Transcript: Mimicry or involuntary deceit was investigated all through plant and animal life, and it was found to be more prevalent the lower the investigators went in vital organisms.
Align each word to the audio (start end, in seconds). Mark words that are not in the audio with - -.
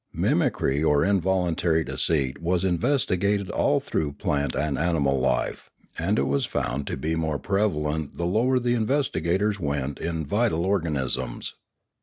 Mimicry 0.15 0.83
or 0.83 1.05
involuntary 1.05 1.83
deceit 1.83 2.41
was 2.41 2.63
investigated 2.63 3.51
all 3.51 3.79
through 3.79 4.13
plant 4.13 4.55
and 4.55 4.75
animal 4.75 5.19
life, 5.19 5.69
and 5.95 6.17
it 6.17 6.23
was 6.23 6.47
found 6.47 6.87
to 6.87 6.97
be 6.97 7.13
more 7.13 7.37
prevalent 7.37 8.15
the 8.17 8.25
lower 8.25 8.57
the 8.57 8.73
investigators 8.73 9.59
went 9.59 9.99
in 9.99 10.25
vital 10.25 10.65
organisms. 10.65 11.53